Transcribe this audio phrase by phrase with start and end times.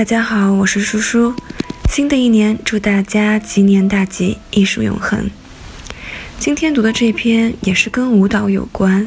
[0.00, 1.34] 大家好，我是叔叔。
[1.90, 5.28] 新的一年，祝大家吉年大吉，艺术永恒。
[6.38, 9.06] 今天读的这篇也是跟舞蹈有关，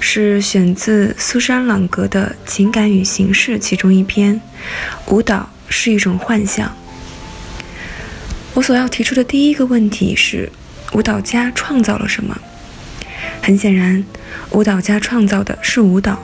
[0.00, 4.40] 是选自苏珊·朗格的《情感与形式》其中一篇。
[5.08, 6.74] 舞蹈是一种幻象。
[8.54, 10.50] 我所要提出的第一个问题是：
[10.94, 12.34] 舞蹈家创造了什么？
[13.42, 14.02] 很显然，
[14.52, 16.18] 舞蹈家创造的是舞蹈。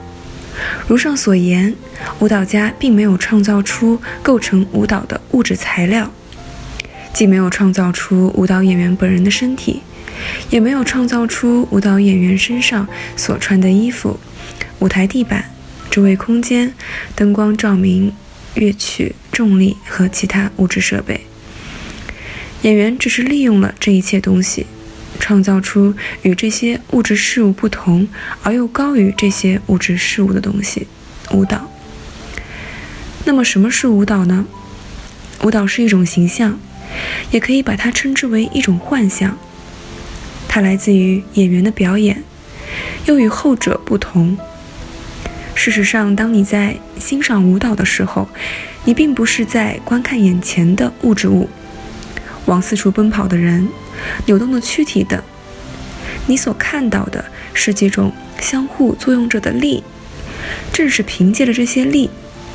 [0.87, 1.75] 如上所言，
[2.21, 6.13] 舞蹈家并没有创造出构成舞蹈的物质材料，
[7.13, 9.83] 既没有创造出舞蹈演员本人的身体，
[10.51, 14.19] 也没有创造出舞蹈演员身上所穿的衣服、
[14.79, 15.45] 舞台地板、
[15.91, 16.75] 周围空间、
[17.15, 18.13] 灯光照明、
[18.55, 21.23] 乐曲、重力和其他物质设备。
[22.63, 24.67] 演员只是利用了这一切东西。
[25.19, 28.09] 创造出与这些物质事物不同
[28.43, 30.87] 而又高于这些物质事物的东西——
[31.33, 31.71] 舞蹈。
[33.25, 34.47] 那么，什么是舞蹈呢？
[35.43, 36.59] 舞蹈是一种形象，
[37.31, 39.37] 也可以把它称之为一种幻象。
[40.49, 42.25] 它来自于演员的表演，
[43.05, 44.39] 又与后者不同。
[45.55, 48.29] 事实上，当你在欣赏舞蹈的时候，
[48.85, 51.49] 你并不是在观看眼前的物质物，
[52.47, 53.69] 往四处奔跑的人。
[54.27, 55.23] 扭动的躯体等，
[56.27, 59.83] 你所看到的是几种相互作用着的力。
[60.73, 62.09] 正是凭借着这些力，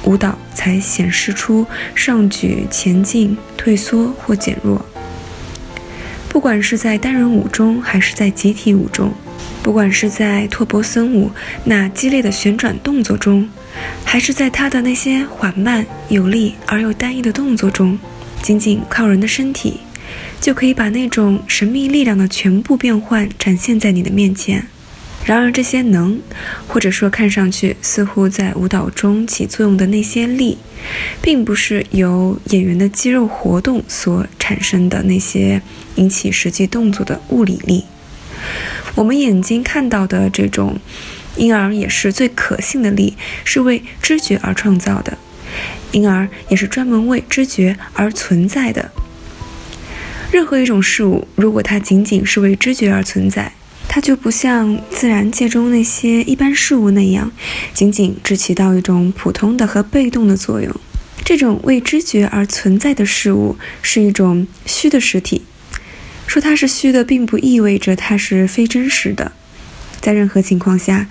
[0.04, 4.84] 舞蹈才显示出上举、前进、退缩或减弱。
[6.30, 9.10] 不管是在单人舞中，还是在集体舞中；
[9.62, 11.30] 不管是在托博森舞
[11.66, 13.48] 那激烈的旋转动作中，
[14.04, 18.00] 还是在他的那些缓慢、有力而又单一的动作中，
[18.42, 19.82] 仅仅靠人的身体。
[20.40, 24.68] 就可以把那种神秘力量的全部变换展现在你的面前。
[25.26, 26.20] 然而，这些能，
[26.68, 30.58] 或者说看上去似乎在舞蹈中起作用的那些力，
[31.22, 35.62] 并不是由演员的肌肉活动所产生的那些
[35.96, 37.86] 引起实际动作的物理力。
[38.96, 40.78] 我们眼睛看到的这种，
[41.38, 43.16] 因而也是最可信的力，
[43.46, 45.18] 是为知觉而创造的，
[45.94, 48.92] 因而也是专门为知觉而存在的。
[50.34, 53.54] 任何一种事物，如果它仅仅是为知觉而存在，
[53.88, 57.32] 它就不像自然界中那些一般事物那样，
[57.72, 60.76] 仅仅只起到一种普通的和被动的作用。
[61.24, 65.44] 这种为知觉而存在的事物是一种虚的实体。
[66.26, 69.34] 说它是虚的，并不意味着它是非真实的。
[70.02, 71.08] 在任何情况下，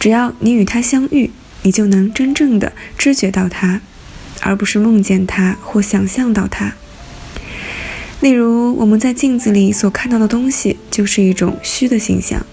[0.00, 1.30] 只要你与它相遇，
[1.60, 3.82] 你就能真正的知觉到它，
[4.40, 6.72] 而不是梦见它或想象到它。
[8.22, 12.46] 例如，我们在镜子里所看到的东西就是一种虚的形象。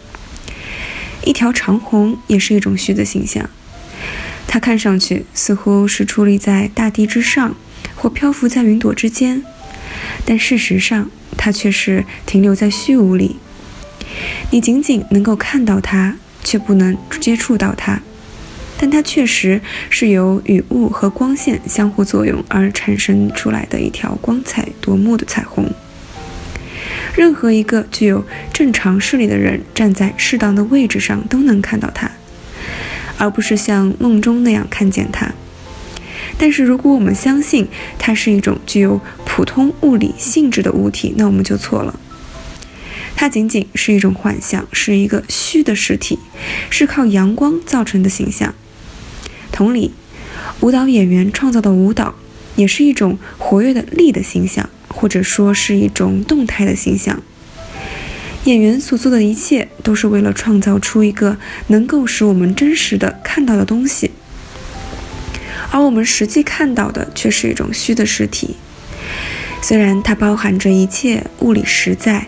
[1.24, 3.48] 一条长虹也是一种虚的形象，
[4.48, 7.56] 它看上去似乎是矗立在大地之上，
[7.96, 9.44] 或漂浮在云朵之间，
[10.26, 13.36] 但事实上，它却是停留在虚无里。
[14.50, 18.02] 你仅仅能够看到它，却不能接触到它。
[18.82, 19.60] 但它确实
[19.90, 25.70] 是由雨雾和光线相互作用而产生出来的一条光彩夺目的彩虹。
[27.14, 32.10] 任何一个具有正常视力的人站在适当的位置上都能看到它，
[33.18, 35.34] 而不是像梦中那样看见它。
[36.38, 37.68] 但是，如果我们相信
[37.98, 42.00] 它是一种具有普通物理性质的物体，那我们就错了。
[43.18, 46.18] 它仅仅是一种幻象，是一个虚的实体，
[46.70, 48.56] 是靠阳光造成的形象。
[49.60, 49.92] 同理，
[50.62, 52.16] 舞蹈演员创造的舞蹈
[52.56, 57.22] 也是一种活跃的力的形象，或者说是一种动态的形象。
[58.46, 61.36] 演员所做的一切都是为了创造出一个
[61.68, 64.12] 能够使我们真实的看到的东西，
[65.72, 68.56] 而我们实际看到的却是一种虚的实体。
[69.62, 72.28] 虽然它包含着一切物理实在，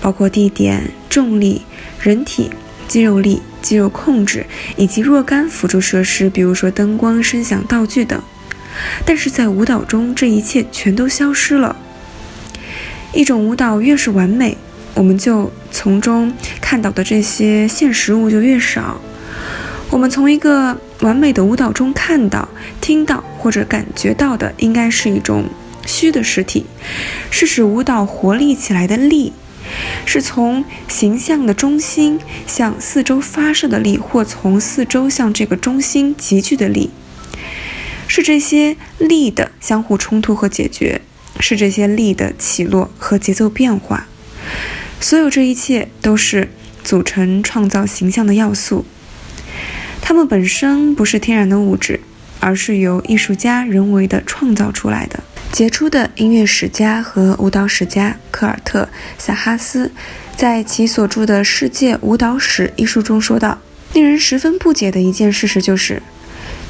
[0.00, 1.62] 包括地点、重力、
[2.00, 2.50] 人体。
[2.92, 4.44] 肌肉力、肌肉控制
[4.76, 8.22] 以及若干辅助设施，比如说灯光、声响、道具等。
[9.06, 11.74] 但是在舞蹈中，这一切全都消失了。
[13.14, 14.58] 一种舞蹈越是完美，
[14.92, 19.00] 我们就从中看到的这些现实物就越少。
[19.88, 22.46] 我们从一个完美的舞蹈中看到、
[22.82, 25.46] 听到或者感觉到的，应该是一种
[25.86, 26.66] 虚的实体，
[27.30, 29.32] 是使舞蹈活力起来的力，
[30.04, 36.90] 是从形象的中心向四周发射的力，或从四周向这个中心集聚的力，
[38.06, 41.00] 是这些力的相互冲突和解决，
[41.40, 44.06] 是这些力的起落和节奏变化。
[45.00, 46.50] 所有这一切都是
[46.84, 48.84] 组成创造形象的要素。
[50.00, 52.00] 它们本身不是天然的物质，
[52.40, 55.22] 而是由艺术家人为的创造出来的。
[55.52, 58.84] 杰出的音乐史家和舞蹈史家科尔特·
[59.18, 59.92] 萨哈斯
[60.34, 63.58] 在其所著的《世界舞蹈史》一书中说道
[63.92, 66.02] ：“令人十分不解的一件事实就是，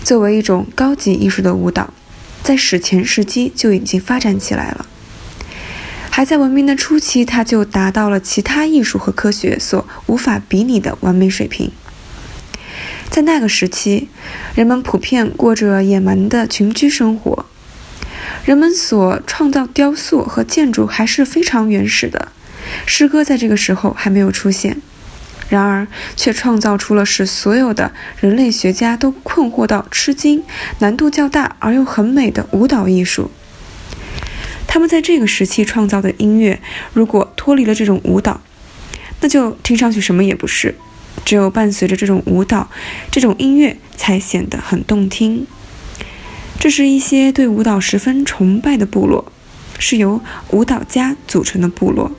[0.03, 1.95] 作为一种高级艺术的舞蹈，
[2.43, 4.85] 在史前时期就已经发展起来了。
[6.11, 11.71] 还在文明的初期，它就达到了其他艺术和科学所无法比拟的完美水平。”
[13.09, 14.09] 在那个时期，
[14.57, 17.47] 人们普遍过着野蛮的群居生活。
[18.45, 22.33] 人们所创造雕塑和建筑还是非常原始的，
[22.87, 24.79] 诗歌在这个时候还没有出现。
[25.49, 25.87] 然而，
[26.17, 30.43] 却创造出了使所有的人类学家都困惑到吃惊、
[30.79, 33.31] 难度较大而又很美的舞蹈艺术。
[34.67, 36.59] 他们在这个时期创造的音乐，
[36.95, 38.41] 如果脱离了这种舞蹈，
[39.21, 40.75] 那就听上去什么也不是。
[41.25, 42.71] 只有伴随着这种舞蹈，
[43.11, 45.47] 这种音乐才显得很动听。
[46.63, 49.33] 这是一些对舞蹈十分崇拜的部落，
[49.81, 50.21] 是由
[50.51, 52.13] 舞蹈家组成的部落。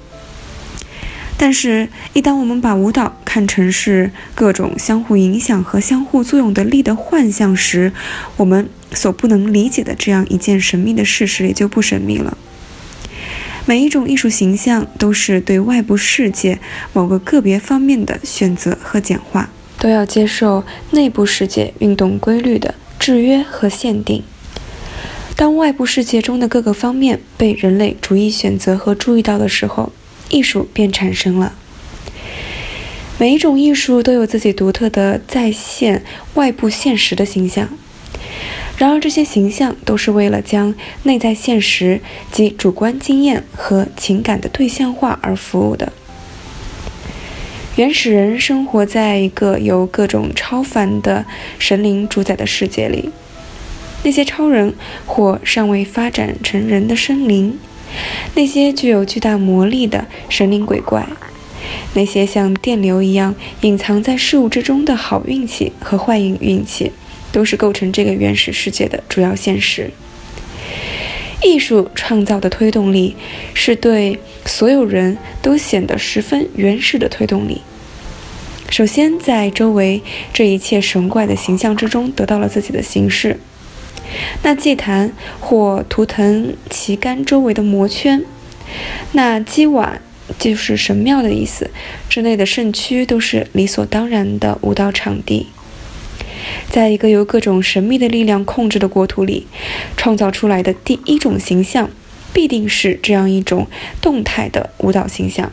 [1.37, 7.93] 但是，一当我们把舞蹈看成是各种相互影响和相互作用的力的幻象时，
[8.35, 12.37] 我们所不能理解的这样一件神秘的事实也就不神秘了。
[13.65, 16.59] 每一种艺术形象都是对外部世界
[16.91, 19.49] 某个个别方面的选择和简化，
[19.79, 24.21] 都要接受内部世界运动规律的制约和限定。
[25.35, 29.91] 当外部世界中的各个方面被人类逐一选择和注意到的时候，
[30.29, 31.53] 艺术便产生了。
[33.17, 36.03] 每一种艺术都有自己独特的再现
[36.33, 37.69] 外部现实的形象。
[38.77, 42.01] 然而，这些形象都是为了将内在现实
[42.31, 45.93] 及主观经验和情感的对象化而服务的。
[47.75, 51.25] 原始人生活在一个由各种超凡的
[51.59, 53.11] 神灵主宰的世界里，
[54.03, 54.73] 那些超人
[55.05, 57.57] 或尚未发展成人的生灵，
[58.35, 61.07] 那些具有巨大魔力的神灵鬼怪，
[61.95, 66.91] 那些像电流一样隐藏在事物之中的好运气和坏运运气。
[67.31, 69.89] 都是构成这个原始世界的主要现实。
[71.41, 73.15] 艺术创造的推动力
[73.55, 77.61] 是对所有人都显得十分原始的推动力。
[78.69, 83.39] 首先，在周围这一切神怪的形象之中得到了自己的形式。
[84.43, 88.23] 那祭坛或图腾旗杆周围的魔圈，
[89.13, 89.99] 那基瓦
[90.39, 91.69] 就是神庙的意思
[92.09, 95.47] 之内的圣区，都是理所当然的舞蹈场地。
[96.69, 99.47] 在一个由各种神秘的力量控制的国土里，
[99.95, 101.89] 创造出来的第一种形象，
[102.33, 103.67] 必定是这样一种
[104.01, 105.51] 动态的舞蹈形象。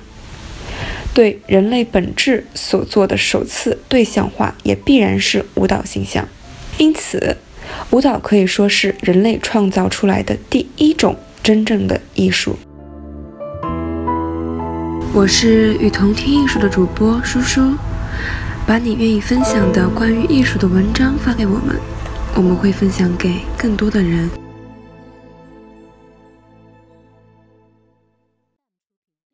[1.13, 6.29] 对人类本质所做的首次对象化，也必然是舞蹈形象。
[6.79, 7.37] 因此，
[7.91, 12.57] 舞蹈可以说是人类创造出来的第一种真正的艺术。
[15.13, 17.75] 我是雨桐听艺术的主播舒舒。
[18.67, 21.75] 把你愿意分享的关于艺术的文章发给我们，
[22.37, 24.31] 我们会分享给更多的人。